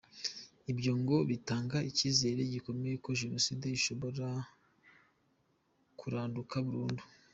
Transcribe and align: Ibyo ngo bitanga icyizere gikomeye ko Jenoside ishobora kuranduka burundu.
Ibyo 0.71 0.91
ngo 0.99 1.17
bitanga 1.29 1.77
icyizere 1.89 2.41
gikomeye 2.53 2.95
ko 3.03 3.09
Jenoside 3.19 3.65
ishobora 3.77 4.27
kuranduka 5.99 6.55
burundu. 6.65 7.03